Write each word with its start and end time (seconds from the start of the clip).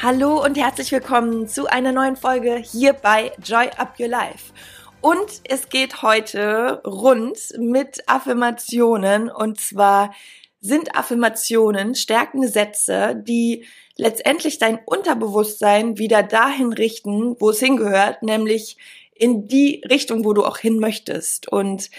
Hallo 0.00 0.44
und 0.44 0.56
herzlich 0.56 0.92
willkommen 0.92 1.48
zu 1.48 1.66
einer 1.66 1.90
neuen 1.90 2.14
Folge 2.14 2.54
hier 2.54 2.92
bei 2.92 3.32
Joy 3.42 3.68
Up 3.78 3.98
Your 3.98 4.06
Life. 4.06 4.52
Und 5.00 5.40
es 5.42 5.70
geht 5.70 6.02
heute 6.02 6.80
rund 6.86 7.36
mit 7.58 8.04
Affirmationen 8.06 9.28
und 9.28 9.60
zwar 9.60 10.14
sind 10.60 10.94
Affirmationen 10.94 11.96
stärkende 11.96 12.46
Sätze, 12.46 13.20
die 13.26 13.66
letztendlich 13.96 14.60
dein 14.60 14.78
Unterbewusstsein 14.86 15.98
wieder 15.98 16.22
dahin 16.22 16.72
richten, 16.72 17.34
wo 17.40 17.50
es 17.50 17.58
hingehört, 17.58 18.22
nämlich 18.22 18.76
in 19.14 19.48
die 19.48 19.82
Richtung, 19.90 20.24
wo 20.24 20.32
du 20.32 20.44
auch 20.44 20.58
hin 20.58 20.78
möchtest. 20.78 21.50
Und 21.50 21.90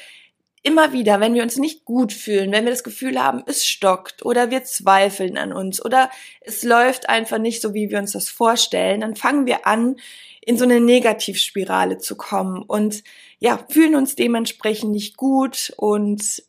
immer 0.64 0.94
wieder, 0.94 1.20
wenn 1.20 1.34
wir 1.34 1.44
uns 1.44 1.58
nicht 1.58 1.86
gut 1.86 2.14
fühlen, 2.14 2.52
wenn 2.52 2.66
wir 2.66 2.72
das 2.72 2.84
Gefühl 2.84 3.22
haben, 3.22 3.44
es 3.46 3.66
stockt 3.66 4.26
oder 4.26 4.52
wir 4.52 4.64
zweifeln 4.64 5.38
an 5.38 5.54
uns 5.54 5.84
oder 5.84 6.10
es 6.42 6.64
läuft 6.64 7.10
einfach 7.10 7.38
nicht 7.38 7.62
so, 7.62 7.74
wie 7.74 7.90
wir 7.90 8.00
uns 8.00 8.12
das 8.12 8.30
vorstellen, 8.30 9.02
dann 9.02 9.16
fangen 9.16 9.46
wir 9.46 9.66
an, 9.66 9.96
in 10.42 10.58
so 10.58 10.64
eine 10.64 10.80
Negativspirale 10.80 11.98
zu 11.98 12.16
kommen 12.16 12.64
und 12.64 13.04
ja, 13.40 13.60
fühlen 13.70 13.96
uns 13.96 14.16
dementsprechend 14.16 14.92
nicht 14.92 15.16
gut 15.16 15.74
und 15.78 16.44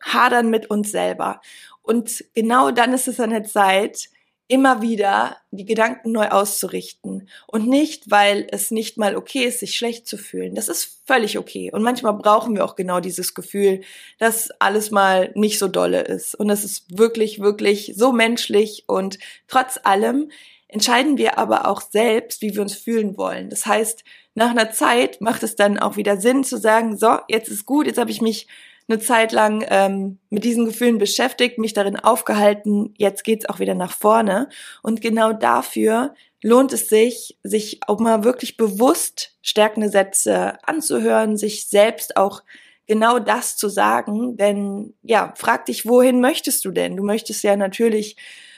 hadern 0.00 0.50
mit 0.50 0.70
uns 0.70 0.90
selber. 0.90 1.40
Und 1.82 2.24
genau 2.34 2.70
dann 2.70 2.92
ist 2.92 3.08
es 3.08 3.18
an 3.18 3.30
der 3.30 3.44
Zeit, 3.44 4.10
immer 4.48 4.80
wieder 4.80 5.36
die 5.50 5.66
Gedanken 5.66 6.10
neu 6.12 6.28
auszurichten 6.28 7.28
und 7.46 7.68
nicht, 7.68 8.10
weil 8.10 8.46
es 8.50 8.70
nicht 8.70 8.96
mal 8.96 9.14
okay 9.14 9.44
ist, 9.44 9.60
sich 9.60 9.76
schlecht 9.76 10.06
zu 10.06 10.16
fühlen. 10.16 10.54
Das 10.54 10.68
ist 10.68 11.02
völlig 11.06 11.38
okay. 11.38 11.70
Und 11.70 11.82
manchmal 11.82 12.14
brauchen 12.14 12.56
wir 12.56 12.64
auch 12.64 12.74
genau 12.74 13.00
dieses 13.00 13.34
Gefühl, 13.34 13.82
dass 14.18 14.50
alles 14.58 14.90
mal 14.90 15.30
nicht 15.34 15.58
so 15.58 15.68
dolle 15.68 16.00
ist. 16.00 16.34
Und 16.34 16.48
es 16.48 16.64
ist 16.64 16.98
wirklich, 16.98 17.40
wirklich 17.40 17.92
so 17.94 18.12
menschlich 18.12 18.84
und 18.86 19.18
trotz 19.48 19.78
allem 19.82 20.30
entscheiden 20.66 21.18
wir 21.18 21.38
aber 21.38 21.66
auch 21.66 21.80
selbst, 21.80 22.40
wie 22.42 22.54
wir 22.54 22.62
uns 22.62 22.74
fühlen 22.74 23.16
wollen. 23.16 23.50
Das 23.50 23.66
heißt, 23.66 24.02
nach 24.34 24.50
einer 24.50 24.70
Zeit 24.70 25.20
macht 25.20 25.42
es 25.42 25.56
dann 25.56 25.78
auch 25.78 25.96
wieder 25.96 26.18
Sinn 26.18 26.44
zu 26.44 26.58
sagen, 26.58 26.96
so, 26.96 27.18
jetzt 27.28 27.48
ist 27.48 27.66
gut, 27.66 27.86
jetzt 27.86 27.98
habe 27.98 28.10
ich 28.10 28.20
mich 28.20 28.46
eine 28.88 28.98
Zeit 28.98 29.32
lang 29.32 29.64
ähm, 29.68 30.18
mit 30.30 30.44
diesen 30.44 30.64
Gefühlen 30.64 30.98
beschäftigt, 30.98 31.58
mich 31.58 31.74
darin 31.74 31.98
aufgehalten, 31.98 32.94
jetzt 32.96 33.22
geht's 33.22 33.48
auch 33.48 33.58
wieder 33.58 33.74
nach 33.74 33.92
vorne. 33.92 34.48
Und 34.82 35.00
genau 35.00 35.32
dafür 35.32 36.14
lohnt 36.42 36.72
es 36.72 36.88
sich, 36.88 37.38
sich 37.42 37.80
auch 37.86 37.98
mal 37.98 38.24
wirklich 38.24 38.56
bewusst 38.56 39.36
stärkende 39.42 39.90
Sätze 39.90 40.58
anzuhören, 40.66 41.36
sich 41.36 41.68
selbst 41.68 42.16
auch 42.16 42.42
genau 42.86 43.18
das 43.18 43.56
zu 43.56 43.68
sagen. 43.68 44.36
Denn 44.36 44.94
ja, 45.02 45.34
frag 45.36 45.66
dich, 45.66 45.86
wohin 45.86 46.20
möchtest 46.20 46.64
du 46.64 46.70
denn? 46.70 46.96
Du 46.96 47.02
möchtest 47.02 47.42
ja 47.42 47.56
natürlich 47.56 48.16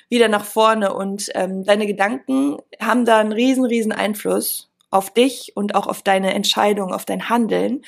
wieder 0.09 0.29
nach 0.29 0.45
vorne 0.45 0.93
und 0.93 1.31
ähm, 1.35 1.65
deine 1.65 1.87
Gedanken 1.87 2.59
haben 2.81 3.05
da 3.05 3.19
einen 3.19 3.33
riesen, 3.33 3.65
riesen 3.65 3.93
Einfluss 3.93 4.71
auf 4.91 5.13
dich 5.13 5.53
und 5.55 5.75
auch 5.75 5.87
auf 5.87 6.03
deine 6.03 6.35
Entscheidung, 6.35 6.93
auf 6.93 7.05
dein 7.05 7.29
Handeln. 7.29 7.83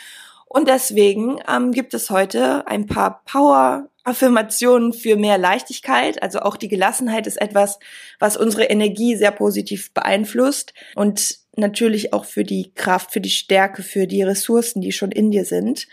Und 0.52 0.68
deswegen 0.68 1.38
ähm, 1.50 1.72
gibt 1.72 1.94
es 1.94 2.10
heute 2.10 2.66
ein 2.66 2.84
paar 2.84 3.22
Power-Affirmationen 3.24 4.92
für 4.92 5.16
mehr 5.16 5.38
Leichtigkeit. 5.38 6.22
Also 6.22 6.40
auch 6.40 6.58
die 6.58 6.68
Gelassenheit 6.68 7.26
ist 7.26 7.40
etwas, 7.40 7.78
was 8.18 8.36
unsere 8.36 8.64
Energie 8.64 9.16
sehr 9.16 9.30
positiv 9.30 9.94
beeinflusst 9.94 10.74
und 10.94 11.38
natürlich 11.56 12.12
auch 12.12 12.26
für 12.26 12.44
die 12.44 12.70
Kraft, 12.74 13.12
für 13.12 13.22
die 13.22 13.30
Stärke, 13.30 13.82
für 13.82 14.06
die 14.06 14.22
Ressourcen, 14.22 14.82
die 14.82 14.92
schon 14.92 15.10
in 15.10 15.30
dir 15.30 15.46
sind. 15.46 15.88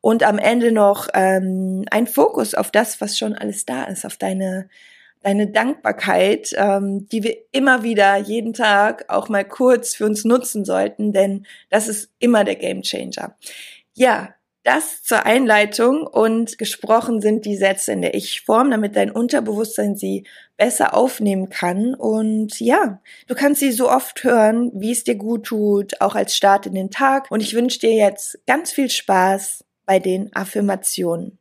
Und 0.00 0.22
am 0.22 0.38
Ende 0.38 0.70
noch 0.70 1.08
ähm, 1.12 1.84
ein 1.90 2.06
Fokus 2.06 2.54
auf 2.54 2.70
das, 2.70 3.00
was 3.00 3.18
schon 3.18 3.34
alles 3.34 3.66
da 3.66 3.84
ist, 3.84 4.06
auf 4.06 4.16
deine 4.18 4.68
deine 5.22 5.48
Dankbarkeit, 5.48 6.54
ähm, 6.56 7.08
die 7.08 7.24
wir 7.24 7.36
immer 7.50 7.82
wieder 7.82 8.16
jeden 8.16 8.52
Tag 8.52 9.06
auch 9.08 9.28
mal 9.28 9.44
kurz 9.44 9.96
für 9.96 10.04
uns 10.04 10.24
nutzen 10.24 10.64
sollten, 10.64 11.12
denn 11.12 11.46
das 11.68 11.88
ist 11.88 12.12
immer 12.20 12.44
der 12.44 12.54
Game 12.54 12.82
Changer. 12.82 13.34
Ja, 13.96 14.34
das 14.62 15.02
zur 15.02 15.24
Einleitung 15.24 16.06
und 16.06 16.58
gesprochen 16.58 17.22
sind 17.22 17.46
die 17.46 17.56
Sätze 17.56 17.92
in 17.92 18.02
der 18.02 18.14
Ich-Form, 18.14 18.70
damit 18.70 18.94
dein 18.94 19.10
Unterbewusstsein 19.10 19.96
sie 19.96 20.26
besser 20.58 20.92
aufnehmen 20.92 21.48
kann. 21.48 21.94
Und 21.94 22.60
ja, 22.60 23.00
du 23.26 23.34
kannst 23.34 23.60
sie 23.60 23.72
so 23.72 23.88
oft 23.88 24.22
hören, 24.22 24.70
wie 24.74 24.92
es 24.92 25.04
dir 25.04 25.14
gut 25.14 25.46
tut, 25.46 26.00
auch 26.02 26.14
als 26.14 26.36
Start 26.36 26.66
in 26.66 26.74
den 26.74 26.90
Tag. 26.90 27.30
Und 27.30 27.40
ich 27.40 27.54
wünsche 27.54 27.78
dir 27.78 27.94
jetzt 27.94 28.38
ganz 28.46 28.70
viel 28.70 28.90
Spaß 28.90 29.64
bei 29.86 29.98
den 29.98 30.34
Affirmationen. 30.34 31.38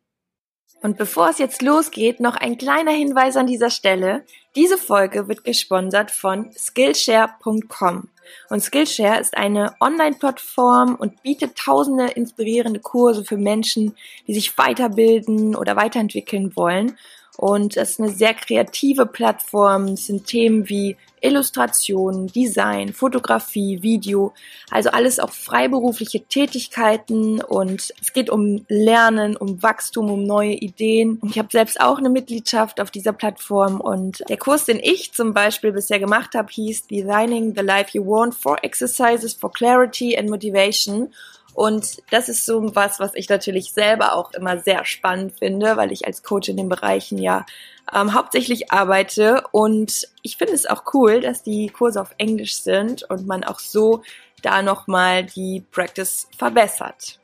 Und 0.82 0.98
bevor 0.98 1.30
es 1.30 1.40
jetzt 1.40 1.62
losgeht, 1.62 2.22
noch 2.22 2.36
ein 2.36 2.58
kleiner 2.58 2.92
Hinweis 2.92 3.36
an 3.36 3.48
dieser 3.48 3.72
Stelle. 3.72 4.24
Diese 4.56 4.78
Folge 4.78 5.28
wird 5.28 5.44
gesponsert 5.44 6.12
von 6.12 6.52
Skillshare.com. 6.58 8.08
Und 8.50 8.62
Skillshare 8.62 9.20
ist 9.20 9.36
eine 9.36 9.76
Online-Plattform 9.82 10.96
und 10.96 11.22
bietet 11.24 11.58
tausende 11.58 12.08
inspirierende 12.08 12.80
Kurse 12.80 13.26
für 13.26 13.38
Menschen, 13.38 13.96
die 14.28 14.34
sich 14.34 14.58
weiterbilden 14.58 15.56
oder 15.56 15.76
weiterentwickeln 15.76 16.56
wollen. 16.56 16.98
Und 17.38 17.78
es 17.78 17.92
ist 17.92 18.00
eine 18.00 18.12
sehr 18.12 18.34
kreative 18.34 19.06
Plattform. 19.06 19.86
Es 19.90 20.08
sind 20.08 20.26
Themen 20.26 20.70
wie 20.70 20.98
Illustration, 21.26 22.28
Design, 22.28 22.94
Fotografie, 22.94 23.82
Video, 23.82 24.34
also 24.70 24.92
alles 24.92 25.20
auch 25.20 25.32
freiberufliche 25.32 26.24
Tätigkeiten 26.26 27.42
und 27.42 27.94
es 28.00 28.14
geht 28.14 28.30
um 28.30 28.64
Lernen, 28.68 29.36
um 29.36 29.64
Wachstum, 29.64 30.12
um 30.12 30.24
neue 30.24 30.54
Ideen. 30.54 31.18
Und 31.22 31.32
ich 31.32 31.40
habe 31.40 31.50
selbst 31.52 31.82
auch 31.82 31.98
eine 31.98 32.10
Mitgliedschaft 32.10 32.80
auf 32.80 32.92
dieser 32.92 33.14
Plattform 33.14 33.82
und 33.82 34.24
der 34.30 34.38
Kurs, 34.38 34.66
den 34.66 34.80
ich 34.80 35.14
zum 35.14 35.34
Beispiel 35.34 35.72
bisher 35.72 36.00
gemacht 36.00 36.36
habe, 36.36 36.52
hieß 36.52 36.88
Designing 36.88 37.56
the 37.56 37.64
Life 37.64 37.90
You 37.94 38.06
Want, 38.06 38.36
Four 38.36 38.64
Exercises 38.64 39.34
for 39.34 39.52
Clarity 39.52 40.16
and 40.16 40.30
Motivation. 40.30 41.12
Und 41.56 42.04
das 42.12 42.28
ist 42.28 42.46
so 42.46 42.76
was, 42.76 43.00
was 43.00 43.16
ich 43.16 43.30
natürlich 43.30 43.72
selber 43.72 44.14
auch 44.14 44.34
immer 44.34 44.60
sehr 44.60 44.84
spannend 44.84 45.40
finde, 45.40 45.78
weil 45.78 45.94
ich 45.94 46.06
als 46.06 46.22
Coach 46.22 46.50
in 46.50 46.58
den 46.58 46.68
Bereichen 46.68 47.18
ja 47.18 47.46
ähm, 47.94 48.14
hauptsächlich 48.14 48.74
arbeite. 48.74 49.42
Und 49.52 50.10
ich 50.22 50.36
finde 50.36 50.54
es 50.54 50.66
auch 50.66 50.84
cool, 50.94 51.22
dass 51.22 51.44
die 51.44 51.70
Kurse 51.70 52.02
auf 52.02 52.14
Englisch 52.18 52.58
sind 52.58 53.10
und 53.10 53.26
man 53.26 53.46
auch 53.46 53.60
so 53.60 54.02
da 54.42 54.62
nochmal 54.62 55.24
die 55.24 55.64
Practice 55.72 56.28
verbessert. 56.38 57.20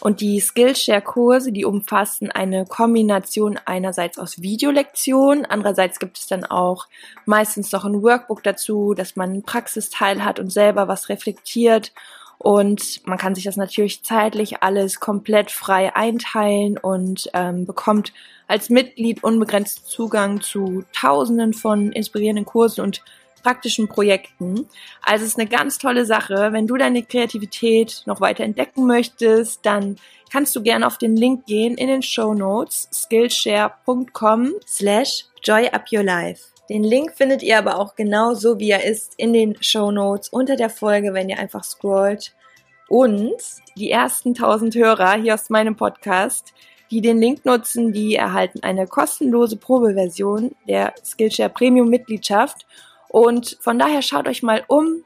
Und 0.00 0.22
die 0.22 0.40
Skillshare-Kurse, 0.40 1.52
die 1.52 1.66
umfassen 1.66 2.30
eine 2.30 2.64
Kombination 2.64 3.60
einerseits 3.66 4.18
aus 4.18 4.40
Videolektionen, 4.40 5.44
andererseits 5.44 5.98
gibt 5.98 6.18
es 6.18 6.26
dann 6.26 6.44
auch 6.44 6.86
meistens 7.26 7.70
noch 7.70 7.84
ein 7.84 8.02
Workbook 8.02 8.42
dazu, 8.42 8.94
dass 8.94 9.14
man 9.14 9.30
einen 9.30 9.42
Praxisteil 9.42 10.24
hat 10.24 10.40
und 10.40 10.50
selber 10.50 10.88
was 10.88 11.10
reflektiert 11.10 11.92
und 12.44 13.00
man 13.06 13.16
kann 13.16 13.34
sich 13.34 13.44
das 13.44 13.56
natürlich 13.56 14.04
zeitlich 14.04 14.62
alles 14.62 15.00
komplett 15.00 15.50
frei 15.50 15.96
einteilen 15.96 16.76
und 16.76 17.30
ähm, 17.32 17.64
bekommt 17.64 18.12
als 18.46 18.68
Mitglied 18.68 19.24
unbegrenzt 19.24 19.86
Zugang 19.86 20.42
zu 20.42 20.84
Tausenden 20.92 21.54
von 21.54 21.90
inspirierenden 21.90 22.44
Kursen 22.44 22.82
und 22.82 23.02
praktischen 23.42 23.88
Projekten. 23.88 24.68
Also 25.00 25.24
es 25.24 25.30
ist 25.30 25.38
eine 25.38 25.48
ganz 25.48 25.78
tolle 25.78 26.04
Sache. 26.04 26.50
Wenn 26.52 26.66
du 26.66 26.76
deine 26.76 27.02
Kreativität 27.02 28.02
noch 28.04 28.20
weiter 28.20 28.44
entdecken 28.44 28.86
möchtest, 28.86 29.64
dann 29.64 29.96
kannst 30.30 30.54
du 30.54 30.62
gerne 30.62 30.86
auf 30.86 30.98
den 30.98 31.16
Link 31.16 31.46
gehen 31.46 31.78
in 31.78 31.88
den 31.88 32.02
Show 32.02 32.34
Notes 32.34 32.90
skillshare.com 32.92 34.52
slash 34.66 35.24
joyupyourlife. 35.42 36.53
Den 36.68 36.82
Link 36.82 37.12
findet 37.12 37.42
ihr 37.42 37.58
aber 37.58 37.78
auch 37.78 37.94
genau 37.94 38.34
so, 38.34 38.58
wie 38.58 38.70
er 38.70 38.84
ist, 38.84 39.14
in 39.18 39.32
den 39.32 39.62
Show 39.62 39.90
Notes 39.90 40.28
unter 40.28 40.56
der 40.56 40.70
Folge, 40.70 41.12
wenn 41.12 41.28
ihr 41.28 41.38
einfach 41.38 41.62
scrollt. 41.62 42.34
Und 42.88 43.34
die 43.76 43.90
ersten 43.90 44.30
1000 44.30 44.74
Hörer 44.74 45.14
hier 45.14 45.34
aus 45.34 45.50
meinem 45.50 45.76
Podcast, 45.76 46.54
die 46.90 47.00
den 47.00 47.18
Link 47.18 47.44
nutzen, 47.44 47.92
die 47.92 48.14
erhalten 48.14 48.62
eine 48.62 48.86
kostenlose 48.86 49.56
Probeversion 49.56 50.54
der 50.68 50.94
Skillshare 51.04 51.50
Premium 51.50 51.88
Mitgliedschaft. 51.88 52.66
Und 53.08 53.58
von 53.60 53.78
daher 53.78 54.02
schaut 54.02 54.28
euch 54.28 54.42
mal 54.42 54.64
um 54.68 55.04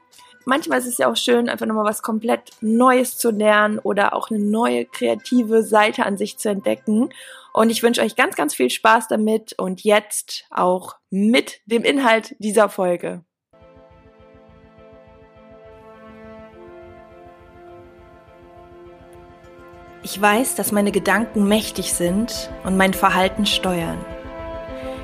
manchmal 0.49 0.79
ist 0.79 0.87
es 0.87 0.97
ja 0.97 1.09
auch 1.09 1.15
schön, 1.15 1.47
einfach 1.47 1.65
nochmal 1.65 1.85
was 1.85 2.01
komplett 2.01 2.51
Neues 2.59 3.17
zu 3.17 3.29
lernen 3.29 3.79
oder 3.79 4.13
auch 4.13 4.29
eine 4.29 4.39
neue 4.39 4.85
kreative 4.85 5.63
Seite 5.63 6.05
an 6.05 6.17
sich 6.17 6.37
zu 6.37 6.49
entdecken. 6.49 7.13
Und 7.53 7.69
ich 7.69 7.81
wünsche 7.83 8.01
euch 8.01 8.15
ganz, 8.15 8.35
ganz 8.35 8.53
viel 8.53 8.69
Spaß 8.69 9.07
damit 9.07 9.53
und 9.57 9.83
jetzt 9.83 10.45
auch 10.49 10.95
mit 11.09 11.61
dem 11.65 11.83
Inhalt 11.83 12.35
dieser 12.39 12.67
Folge. 12.67 13.23
Ich 20.01 20.19
weiß, 20.19 20.55
dass 20.55 20.71
meine 20.71 20.91
Gedanken 20.91 21.47
mächtig 21.47 21.93
sind 21.93 22.49
und 22.63 22.77
mein 22.77 22.93
Verhalten 22.93 23.45
steuern. 23.45 24.03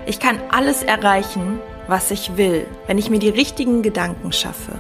Ich 0.08 0.20
kann 0.20 0.40
alles 0.52 0.84
erreichen, 0.84 1.60
was 1.88 2.12
ich 2.12 2.38
will, 2.38 2.66
wenn 2.88 2.98
ich 2.98 3.10
mir 3.10 3.20
die 3.20 3.30
richtigen 3.30 3.82
Gedanken 3.82 4.32
schaffe. 4.32 4.80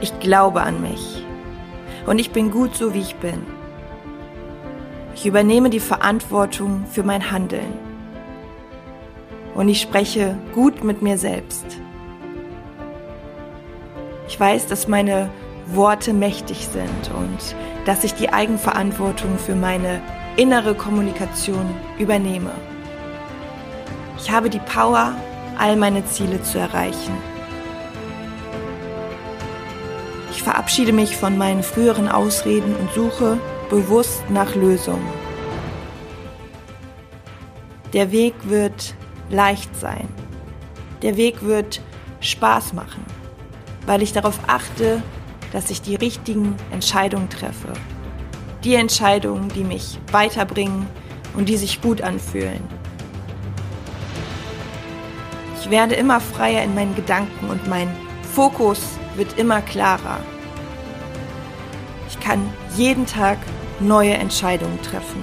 Ich 0.00 0.18
glaube 0.18 0.62
an 0.62 0.80
mich 0.80 1.24
und 2.06 2.18
ich 2.18 2.30
bin 2.30 2.50
gut 2.50 2.74
so, 2.74 2.94
wie 2.94 3.00
ich 3.00 3.16
bin. 3.16 3.46
Ich 5.14 5.26
übernehme 5.26 5.68
die 5.68 5.80
Verantwortung 5.80 6.86
für 6.90 7.02
mein 7.02 7.30
Handeln 7.30 7.74
und 9.54 9.68
ich 9.68 9.80
spreche 9.80 10.38
gut 10.54 10.82
mit 10.82 11.02
mir 11.02 11.18
selbst. 11.18 11.66
Ich 14.26 14.40
weiß, 14.40 14.68
dass 14.68 14.88
meine 14.88 15.28
Worte 15.66 16.14
mächtig 16.14 16.68
sind 16.68 17.10
und 17.18 17.54
dass 17.84 18.02
ich 18.02 18.14
die 18.14 18.32
Eigenverantwortung 18.32 19.38
für 19.38 19.54
meine 19.54 20.00
innere 20.36 20.74
Kommunikation 20.74 21.74
übernehme. 21.98 22.52
Ich 24.18 24.30
habe 24.30 24.48
die 24.48 24.60
Power, 24.60 25.12
all 25.58 25.76
meine 25.76 26.04
Ziele 26.06 26.42
zu 26.42 26.58
erreichen. 26.58 27.12
Ich 30.30 30.42
verabschiede 30.42 30.92
mich 30.92 31.16
von 31.16 31.36
meinen 31.36 31.62
früheren 31.62 32.08
Ausreden 32.08 32.74
und 32.76 32.92
suche 32.92 33.38
bewusst 33.68 34.22
nach 34.30 34.54
Lösungen. 34.54 35.08
Der 37.92 38.12
Weg 38.12 38.34
wird 38.44 38.94
leicht 39.30 39.74
sein. 39.76 40.08
Der 41.02 41.16
Weg 41.16 41.42
wird 41.42 41.80
Spaß 42.20 42.72
machen, 42.74 43.04
weil 43.86 44.02
ich 44.02 44.12
darauf 44.12 44.38
achte, 44.46 45.02
dass 45.52 45.70
ich 45.70 45.82
die 45.82 45.96
richtigen 45.96 46.54
Entscheidungen 46.70 47.28
treffe. 47.28 47.72
Die 48.62 48.74
Entscheidungen, 48.74 49.48
die 49.48 49.64
mich 49.64 49.98
weiterbringen 50.12 50.86
und 51.34 51.48
die 51.48 51.56
sich 51.56 51.80
gut 51.80 52.02
anfühlen. 52.02 52.62
Ich 55.60 55.70
werde 55.70 55.94
immer 55.94 56.20
freier 56.20 56.62
in 56.62 56.74
meinen 56.74 56.94
Gedanken 56.94 57.48
und 57.48 57.66
mein 57.68 57.88
Fokus 58.34 58.80
wird 59.20 59.38
immer 59.38 59.60
klarer. 59.60 60.20
Ich 62.08 62.18
kann 62.20 62.40
jeden 62.74 63.04
Tag 63.04 63.36
neue 63.78 64.14
Entscheidungen 64.14 64.80
treffen. 64.80 65.22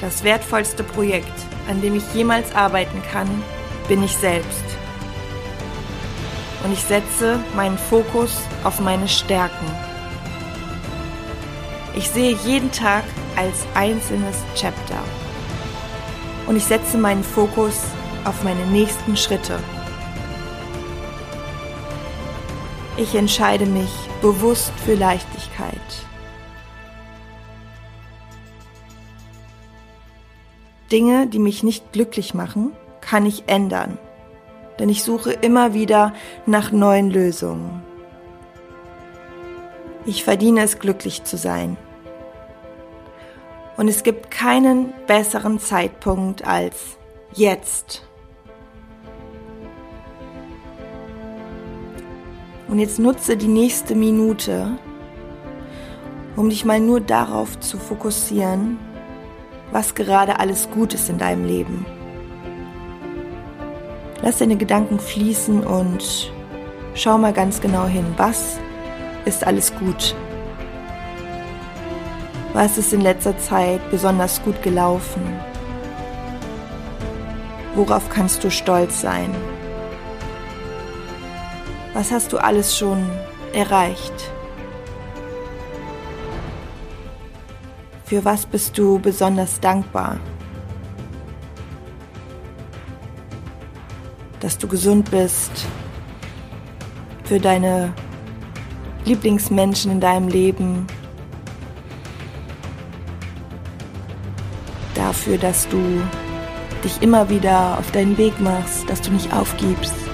Das 0.00 0.24
wertvollste 0.24 0.82
Projekt, 0.82 1.32
an 1.70 1.80
dem 1.80 1.94
ich 1.94 2.02
jemals 2.14 2.52
arbeiten 2.54 3.00
kann, 3.12 3.28
bin 3.86 4.02
ich 4.02 4.16
selbst 4.16 4.64
und 6.64 6.72
ich 6.72 6.82
setze 6.82 7.38
meinen 7.54 7.78
Fokus 7.78 8.40
auf 8.64 8.80
meine 8.80 9.06
Stärken. 9.06 9.66
Ich 11.94 12.10
sehe 12.10 12.36
jeden 12.44 12.72
Tag 12.72 13.04
als 13.36 13.66
einzelnes 13.74 14.36
Chapter 14.56 14.98
und 16.48 16.56
ich 16.56 16.64
setze 16.64 16.98
meinen 16.98 17.22
Fokus 17.22 17.82
auf 18.24 18.42
meine 18.42 18.66
nächsten 18.66 19.16
Schritte. 19.16 19.60
Ich 22.98 23.14
entscheide 23.14 23.64
mich 23.64 23.90
bewusst 24.20 24.72
für 24.84 24.94
Leichtigkeit. 24.94 25.72
Dinge, 30.92 31.26
die 31.26 31.38
mich 31.38 31.62
nicht 31.62 31.92
glücklich 31.92 32.34
machen, 32.34 32.72
kann 33.00 33.24
ich 33.24 33.44
ändern 33.46 33.98
denn 34.78 34.88
ich 34.88 35.02
suche 35.02 35.32
immer 35.32 35.74
wieder 35.74 36.12
nach 36.46 36.72
neuen 36.72 37.10
Lösungen. 37.10 37.82
Ich 40.06 40.24
verdiene 40.24 40.62
es, 40.62 40.78
glücklich 40.78 41.24
zu 41.24 41.36
sein. 41.36 41.76
Und 43.76 43.88
es 43.88 44.02
gibt 44.02 44.30
keinen 44.30 44.92
besseren 45.06 45.58
Zeitpunkt 45.58 46.46
als 46.46 46.96
jetzt. 47.34 48.07
Und 52.78 52.82
jetzt 52.82 53.00
nutze 53.00 53.36
die 53.36 53.48
nächste 53.48 53.96
Minute, 53.96 54.78
um 56.36 56.48
dich 56.48 56.64
mal 56.64 56.78
nur 56.78 57.00
darauf 57.00 57.58
zu 57.58 57.76
fokussieren, 57.76 58.78
was 59.72 59.96
gerade 59.96 60.38
alles 60.38 60.70
gut 60.70 60.94
ist 60.94 61.10
in 61.10 61.18
deinem 61.18 61.44
Leben. 61.44 61.84
Lass 64.22 64.38
deine 64.38 64.56
Gedanken 64.56 65.00
fließen 65.00 65.66
und 65.66 66.32
schau 66.94 67.18
mal 67.18 67.32
ganz 67.32 67.60
genau 67.60 67.86
hin, 67.86 68.04
was 68.16 68.60
ist 69.24 69.44
alles 69.44 69.74
gut? 69.74 70.14
Was 72.52 72.78
ist 72.78 72.92
in 72.92 73.00
letzter 73.00 73.36
Zeit 73.38 73.80
besonders 73.90 74.40
gut 74.44 74.62
gelaufen? 74.62 75.22
Worauf 77.74 78.08
kannst 78.08 78.44
du 78.44 78.52
stolz 78.52 79.00
sein? 79.00 79.34
Was 81.98 82.12
hast 82.12 82.32
du 82.32 82.38
alles 82.38 82.78
schon 82.78 83.10
erreicht? 83.52 84.30
Für 88.04 88.24
was 88.24 88.46
bist 88.46 88.78
du 88.78 89.00
besonders 89.00 89.58
dankbar? 89.58 90.20
dass 94.38 94.56
du 94.56 94.68
gesund 94.68 95.10
bist, 95.10 95.50
für 97.24 97.40
deine 97.40 97.92
Lieblingsmenschen 99.04 99.90
in 99.90 100.00
deinem 100.00 100.28
Leben, 100.28 100.86
dafür, 104.94 105.38
dass 105.38 105.66
du 105.66 106.00
dich 106.84 107.02
immer 107.02 107.28
wieder 107.28 107.76
auf 107.76 107.90
deinen 107.90 108.16
Weg 108.16 108.38
machst, 108.38 108.88
dass 108.88 109.02
du 109.02 109.10
nicht 109.10 109.32
aufgibst. 109.32 110.07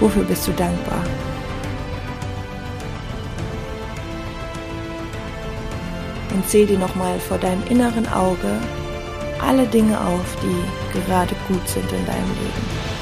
Wofür 0.00 0.24
bist 0.24 0.46
du 0.46 0.52
dankbar? 0.52 1.02
Und 6.34 6.48
zähl 6.48 6.66
dir 6.66 6.78
nochmal 6.78 7.18
vor 7.18 7.38
deinem 7.38 7.64
inneren 7.68 8.06
Auge 8.12 8.58
alle 9.46 9.66
Dinge 9.66 9.98
auf, 9.98 10.36
die 10.42 10.98
gerade 10.98 11.34
gut 11.48 11.68
sind 11.68 11.90
in 11.92 12.06
deinem 12.06 12.30
Leben. 12.40 12.98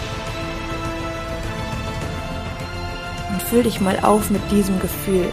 füll 3.48 3.62
dich 3.62 3.80
mal 3.80 3.98
auf 4.00 4.30
mit 4.30 4.42
diesem 4.50 4.78
Gefühl. 4.80 5.30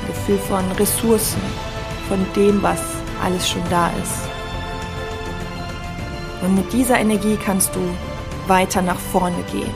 Ein 0.00 0.06
Gefühl 0.08 0.38
von 0.38 0.64
Ressourcen, 0.72 1.40
von 2.08 2.18
dem, 2.34 2.62
was 2.62 2.80
alles 3.24 3.48
schon 3.48 3.62
da 3.70 3.88
ist. 4.02 4.28
Und 6.42 6.56
mit 6.56 6.72
dieser 6.72 6.98
Energie 6.98 7.36
kannst 7.36 7.74
du 7.74 7.80
weiter 8.48 8.82
nach 8.82 8.98
vorne 8.98 9.42
gehen. 9.52 9.72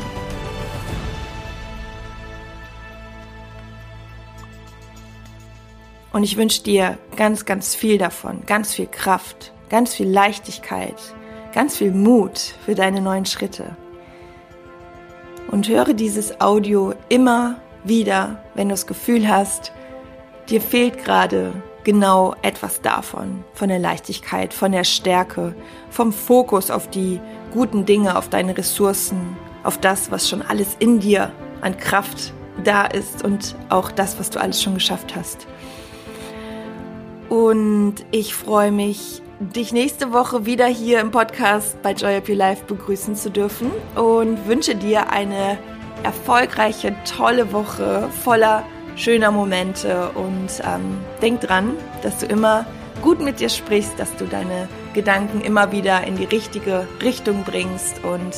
Und 6.12 6.24
ich 6.24 6.36
wünsche 6.36 6.62
dir 6.62 6.98
ganz, 7.16 7.44
ganz 7.44 7.74
viel 7.74 7.96
davon, 7.98 8.44
ganz 8.46 8.74
viel 8.74 8.86
Kraft, 8.86 9.52
ganz 9.70 9.94
viel 9.94 10.08
Leichtigkeit, 10.08 10.96
ganz 11.54 11.78
viel 11.78 11.92
Mut 11.92 12.54
für 12.64 12.74
deine 12.74 13.00
neuen 13.00 13.24
Schritte 13.24 13.76
und 15.52 15.68
höre 15.68 15.92
dieses 15.92 16.40
Audio 16.40 16.94
immer 17.08 17.60
wieder, 17.84 18.42
wenn 18.54 18.68
du 18.68 18.72
das 18.72 18.86
Gefühl 18.86 19.28
hast, 19.28 19.72
dir 20.48 20.60
fehlt 20.60 21.04
gerade 21.04 21.52
genau 21.84 22.34
etwas 22.42 22.80
davon, 22.80 23.44
von 23.54 23.68
der 23.68 23.78
Leichtigkeit, 23.78 24.54
von 24.54 24.72
der 24.72 24.84
Stärke, 24.84 25.54
vom 25.90 26.12
Fokus 26.12 26.70
auf 26.70 26.88
die 26.88 27.20
guten 27.52 27.84
Dinge, 27.84 28.16
auf 28.16 28.28
deine 28.28 28.56
Ressourcen, 28.56 29.36
auf 29.64 29.78
das, 29.78 30.10
was 30.10 30.28
schon 30.28 30.42
alles 30.42 30.76
in 30.78 31.00
dir 31.00 31.32
an 31.60 31.76
Kraft 31.76 32.32
da 32.64 32.84
ist 32.84 33.24
und 33.24 33.56
auch 33.68 33.90
das, 33.90 34.18
was 34.18 34.30
du 34.30 34.40
alles 34.40 34.62
schon 34.62 34.74
geschafft 34.74 35.14
hast. 35.16 35.46
Und 37.28 37.94
ich 38.10 38.34
freue 38.34 38.72
mich 38.72 39.22
dich 39.40 39.72
nächste 39.72 40.12
Woche 40.12 40.46
wieder 40.46 40.66
hier 40.66 41.00
im 41.00 41.10
Podcast 41.10 41.80
bei 41.82 41.92
Joy 41.92 42.16
Up 42.16 42.28
Your 42.28 42.36
Life 42.36 42.64
begrüßen 42.66 43.16
zu 43.16 43.30
dürfen 43.30 43.70
und 43.96 44.46
wünsche 44.46 44.76
dir 44.76 45.10
eine 45.10 45.58
erfolgreiche, 46.02 46.94
tolle 47.04 47.52
Woche 47.52 48.08
voller 48.22 48.64
schöner 48.96 49.30
Momente 49.30 50.10
und 50.10 50.48
ähm, 50.64 50.98
denk 51.20 51.40
dran, 51.40 51.72
dass 52.02 52.18
du 52.18 52.26
immer 52.26 52.66
gut 53.02 53.20
mit 53.20 53.40
dir 53.40 53.48
sprichst, 53.48 53.98
dass 53.98 54.14
du 54.16 54.26
deine 54.26 54.68
Gedanken 54.94 55.40
immer 55.40 55.72
wieder 55.72 56.04
in 56.04 56.16
die 56.16 56.24
richtige 56.24 56.86
Richtung 57.02 57.44
bringst 57.44 58.02
und 58.04 58.34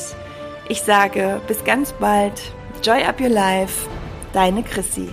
ich 0.67 0.81
sage 0.81 1.41
bis 1.47 1.63
ganz 1.63 1.93
bald, 1.93 2.41
Joy 2.83 3.03
Up 3.03 3.21
Your 3.21 3.29
Life, 3.29 3.87
deine 4.33 4.63
Chrissy. 4.63 5.09